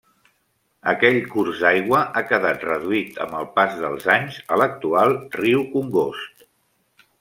Aquell 0.93 1.17
curs 1.33 1.61
d'aigua 1.65 2.01
ha 2.21 2.25
quedat 2.33 2.67
reduït, 2.69 3.21
amb 3.29 3.39
el 3.43 3.47
pas 3.61 3.79
dels 3.85 4.11
anys, 4.17 4.43
a 4.57 4.63
l'actual 4.63 5.19
riu 5.41 5.67
Congost. 5.79 6.49